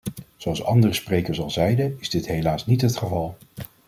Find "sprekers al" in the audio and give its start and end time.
0.93-1.49